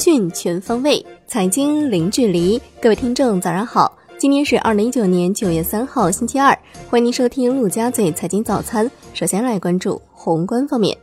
[0.00, 2.58] 讯全方位，财经零距离。
[2.80, 3.94] 各位听众，早上好！
[4.16, 6.58] 今天是二零一九年九月三号，星期二。
[6.88, 8.90] 欢迎您收听陆家嘴财经早餐。
[9.12, 10.96] 首先来关注宏观方面。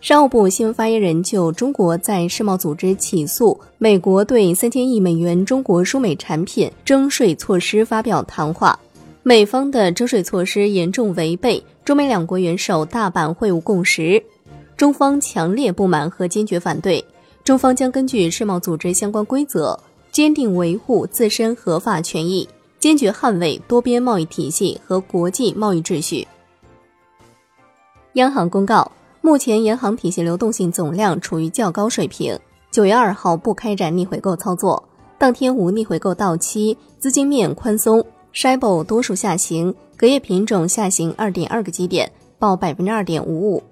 [0.00, 8.78] 商务部新闻发言人就中国在世贸组织起诉美国对三千亿美元中国输美产品征税措施发表谈话。
[9.22, 14.22] 美方的征税措施严重违背中美两国元首大阪会晤共识，
[14.78, 17.04] 中方强烈不满和坚决反对。
[17.46, 19.78] 中方将根据世贸组织相关规则，
[20.10, 22.48] 坚定维护自身合法权益，
[22.80, 26.26] 坚决捍卫多边贸易体系和国际贸易秩序。
[28.14, 28.90] 央行公告。
[29.20, 32.36] 目前银行体系流动性总量处于较高水平。
[32.70, 34.82] 九月二号不开展逆回购操作，
[35.16, 38.00] 当天无逆回购到期，资金面宽松
[38.32, 43.62] s h i b o 多数下行，隔夜品种下行二点二个基点，报百分之二点五五。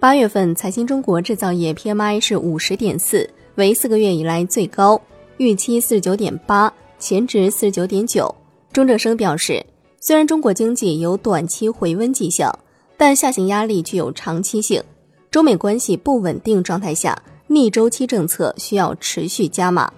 [0.00, 4.98] 八月份财新中国制造业 PMI 是五十点四，为四个月以来最高，
[5.36, 8.34] 预期四十九点八，前值四十九点九。
[8.72, 9.62] 钟正生表示，
[10.00, 12.58] 虽然中国经济有短期回温迹象。
[12.96, 14.82] 但下行压力具有长期性，
[15.30, 19.90] 中美关系不稳定状态下，逆周期政策需要持续加码。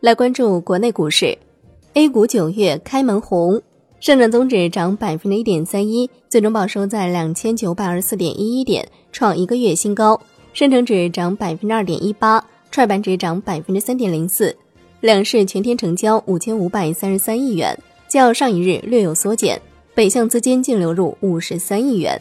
[0.00, 1.38] 来关注国内股市
[1.94, 3.62] ，A 股九月开门红，
[4.02, 10.20] 上证综指涨百分之一点三一，最终报收在两千九百二十四点一一点，创一个月新高；
[10.52, 14.56] 深成指涨百分之二点一八，创业板指涨百分之三点零四。
[15.02, 17.78] 两市全天成交五千五百三十三亿元，
[18.08, 19.62] 较上一日略有缩减。
[19.94, 22.20] 北向资金净流入五十三亿元。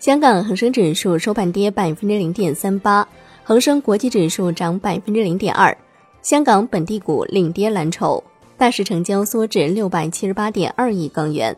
[0.00, 3.08] 香港恒生指数收盘跌百分之零点三八，
[3.42, 5.74] 恒生国际指数涨百分之零点二。
[6.20, 8.22] 香港本地股领跌蓝筹，
[8.60, 11.56] 大市成交缩至六百七十八点二亿港元。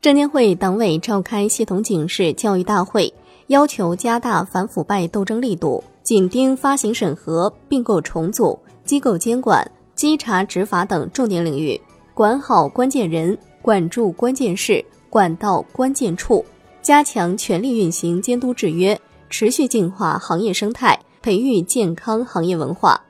[0.00, 3.14] 证监会党委召开系统警示教育大会，
[3.46, 11.80] 要求加大反腐败斗争力度，紧盯发行审核、并购重组、机构监管、稽查执法等重点领域。
[12.14, 16.44] 管好关键人，管住关键事，管到关键处，
[16.82, 19.00] 加强权力运行监督制约，
[19.30, 23.00] 持续净化行业生态，培育健康行业文化。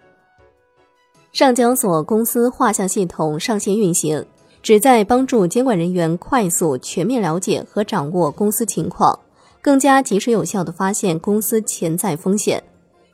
[1.34, 4.24] 上交所公司画像系统上线运行，
[4.62, 9.18] 旨在帮助监管人员快速、全面了解和掌握公司情况，
[9.60, 12.62] 更加及时有效地发现公司潜在风险。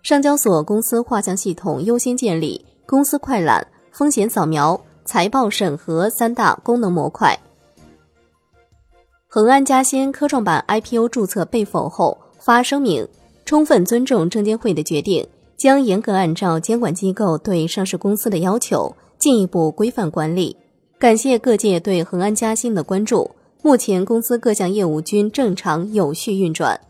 [0.03, 4.78] 上交所公司画像系统优先建立公司快览、风险扫描。
[5.02, 7.37] 财报审核三大功能模块。
[9.26, 13.08] 恒安嘉先科创板 IPO 注册被否后发声明，
[13.44, 15.26] 充分尊重证监会的决定，
[15.60, 20.56] 将严格按照监管机构对上市公司的要求，进一步规范管理。
[20.98, 23.31] 感谢各界对恒安嘉兴的关注。
[23.60, 26.81] 目前公司各项业务均正常有序运转。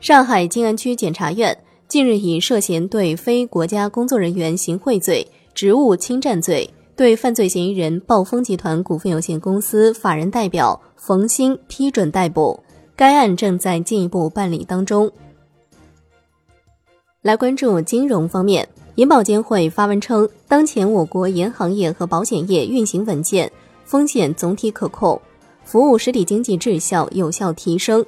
[0.00, 1.54] 上海静安区检察院
[1.86, 5.30] 近日以涉嫌对非国家工作人员行贿罪。
[5.52, 12.60] 职务侵占罪对犯罪嫌疑人暴风集团股份有限公司法人代表冯鑫批准逮捕，
[12.96, 15.12] 该案正在进一步办理当中。
[17.22, 23.52] 来关注金融方面，银保监会发文称，当前我国银行业和保险业运行稳健，
[23.84, 25.20] 风险总体可控，
[25.62, 28.02] 服务实体经济质效有效提升。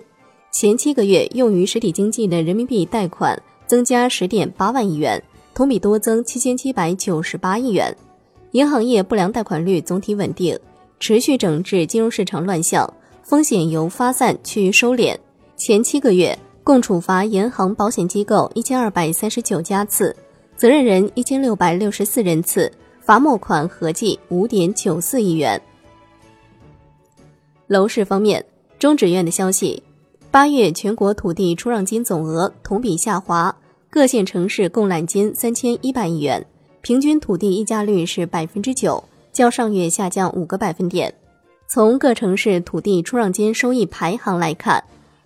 [0.51, 5.23] 前七个月用于实体经济的人民币贷款增加十点八万亿元。
[5.53, 7.95] 同比多增七千七百九十八亿元，
[8.53, 10.59] 银行业不良贷款率总体稳定，
[10.99, 12.91] 持续整治金融市场乱象，
[13.23, 15.15] 风险由发散趋于收敛。
[15.59, 20.15] 前七个月共处罚银行保险机构一千二百三十九家次，
[20.57, 25.61] 责任人一千六百六十四人次，罚没款合计五点九四亿元。
[27.67, 28.45] 楼市方面，
[28.79, 29.83] 中指院的消息，
[30.31, 33.55] 八月全国土地出让金总额同比下滑。
[33.91, 36.47] 各县城市共揽金三千一百亿元，
[36.81, 39.03] 平均土地溢价率是百分之九，
[39.33, 41.13] 较上月下降五个百分点。
[41.67, 44.83] 从各城市土地出让金收益排行来看，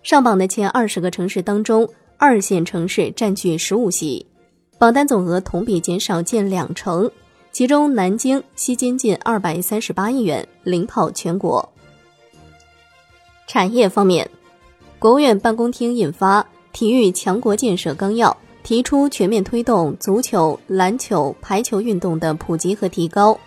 [0.07, 4.25] 上榜的前二十个城市当中，二线城市占据十五席，
[4.77, 7.11] 榜单总额同比减少近两成。
[7.51, 11.67] 其中，南京吸金近二百三十八亿元，领跑全国。
[13.47, 14.31] 产业方面，
[14.97, 18.31] 国务院办公厅印发《体育强国建设纲要》。
[18.63, 23.37] 提出全面推动足球、篮球、排球运动的普及和提高，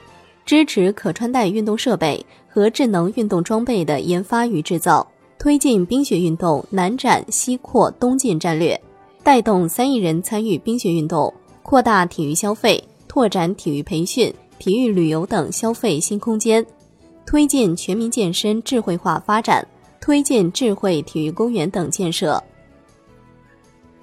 [0.44, 8.78] 支持可穿戴运动设备和智能运动装备的研发与制造，推进冰雪运动南展西扩东进战略，
[9.24, 11.32] 带动三亿人参与冰雪运动，
[11.62, 16.64] 扩大体育消费，拓展体育培训、体育旅游等消费新空间，
[17.24, 19.66] 推进全民健身智慧化发展。
[19.98, 22.42] 推进智慧体育公园等建设。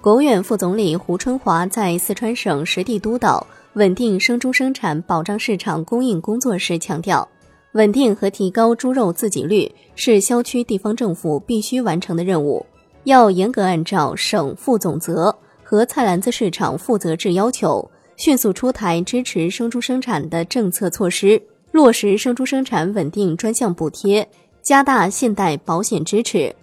[0.00, 3.44] 国务院副总理胡春华在四川省实地督导
[3.74, 7.28] 稳定生猪生产、保障市场供应工作时强调，
[7.72, 12.64] 稳定和提高猪肉自给率是辖区地方政府必须完成的任务，
[13.04, 24.26] 要严格按照省负总责和菜篮子市场负责制要求，迅速出台支持生猪生产的政策措施，落实生猪生产稳定专项补贴，
[24.62, 26.54] 加大信贷保险支持。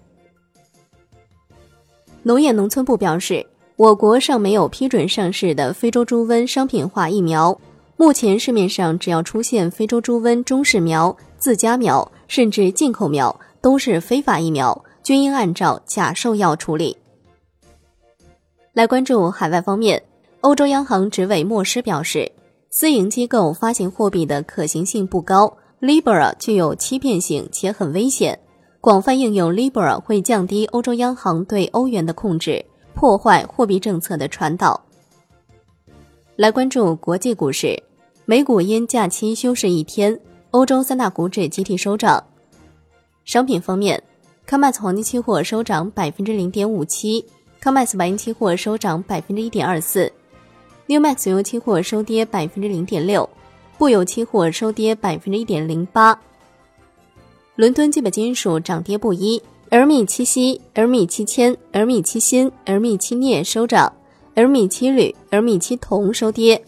[2.24, 7.56] 农业农村部表示，我国尚没有批准上市的非洲猪瘟商品化疫苗。
[7.98, 16.98] 目前市面上只要出现非洲猪瘟中式苗、自家苗，甚至进口苗，都是非法疫苗，均应按照假兽药处理。
[18.74, 20.04] 来关注海外方面，
[20.42, 22.30] 欧洲央行执委莫施表示，
[22.70, 28.38] 私营机构发行货币的可行性不高，Libra 具有欺骗性且很危险。
[28.82, 32.64] 广泛应用 Libra 会降低欧洲央行对欧元的控制，
[32.94, 34.80] 破坏货币政策的传导。
[36.38, 37.82] 来关注国际股市，
[38.26, 40.20] 美股因假期休市一天，
[40.52, 42.22] 欧洲三大股指集体收涨。
[43.24, 44.04] 商品方面
[44.46, 47.24] ，COMEX 黄金期货收涨百分之零点五七
[47.64, 50.12] ，COMEX 白银期货收涨百分之一点二四
[50.90, 53.30] ，Newmax 原油期货收跌百分之零点六，
[53.78, 56.20] 布油期货收跌百分之一点零八。
[57.56, 63.94] 伦敦基本金属涨跌不一，而米七锡、而米七铅、而米七锌、而米七镍收涨，
[64.36, 66.62] 而米七铝、而米七铜收跌。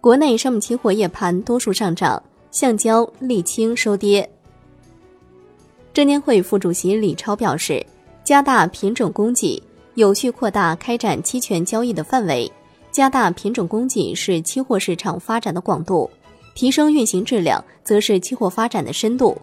[0.00, 4.28] 国内商品期货夜盘多数上涨，橡胶、沥青收跌。
[5.94, 7.84] 证监会副主席李超表示，
[8.22, 9.62] 加大品种供给，
[9.94, 12.50] 有序扩大开展期权交易的范围，
[12.90, 16.10] 加大品种供给是期货市场发展的广度，
[16.54, 19.34] 提升运行质量则是期货发展的深度。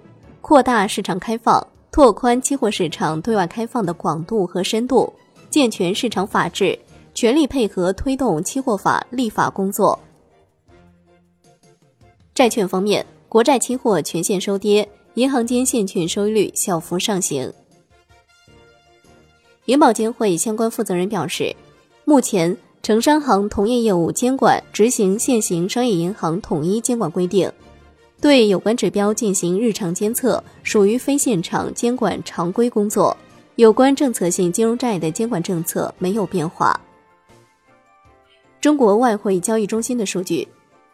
[0.42, 5.12] 扩大市场开放，拓宽期货市场对外开放的广度和深度，
[5.50, 6.77] 健全市场法治，
[7.13, 10.00] 全力配合推动期货法立法工作。
[12.34, 17.54] 债券方面，国债期货全线收跌，银行间现券收益率小幅上行。
[19.66, 21.56] 银保监会相关负责人表示，
[22.04, 27.52] 目前城商行同业业务监管执行现行商业银行统一监管规定。
[28.19, 33.16] 对有关指标进行日常监测，属于非现场监管常规工作。
[33.56, 36.80] 有关政策性金融债的监管政策没有变化。
[38.62, 40.48] 中国外汇交易中心的数据，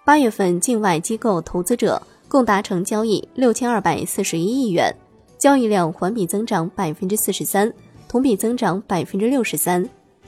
[0.05, 4.89] 八月份境外机构投资者共达成交易六千二百四十一亿元，
[5.37, 7.71] 交易量环比增长百分之四十三，
[8.07, 9.87] 同比增长百分之六十三，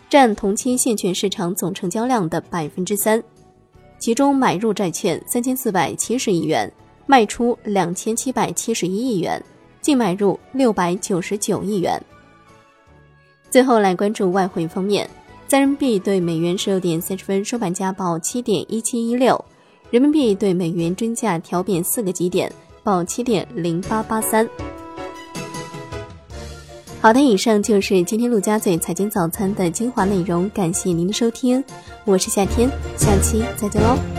[0.09, 3.23] 占同期现券市场总成交量的百分之三。
[3.99, 6.69] 其中买入债券三千四百七十亿元。
[7.05, 9.43] 卖出两千七百七十一亿元，
[9.81, 11.99] 净买入六百九十九亿元。
[13.49, 15.09] 最后来关注外汇方面，
[15.49, 19.43] 在人民币对美元十六点三十分收盘价报七点一七一六，
[19.89, 22.53] 人民币对美元均价调贬四个基点，
[22.83, 24.47] 报七点零八八三。
[27.01, 31.63] 好的，以上就是今天陆家嘴财经早餐的精华内容，感谢您的收听，
[32.05, 34.18] 我是夏天，下期再见喽。